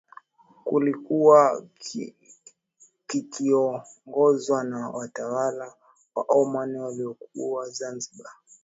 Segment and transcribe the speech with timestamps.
[0.69, 1.63] kilikuwa
[3.07, 5.73] kikiongozwa na watawala
[6.15, 8.31] wa Oman waliokuwa Zanzibar